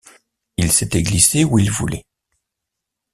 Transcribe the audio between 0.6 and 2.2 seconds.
s’était glissé où il voulait.